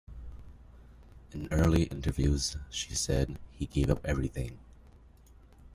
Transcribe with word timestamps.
In 1.31 1.47
early 1.51 1.83
interviews, 1.83 2.57
she 2.71 2.95
said, 2.95 3.37
He 3.51 3.67
gave 3.67 3.91
up 3.91 4.03
everything... 4.03 4.57